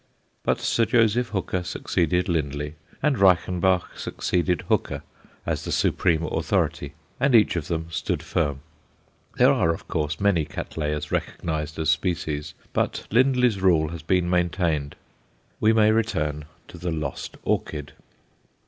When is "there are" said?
9.35-9.69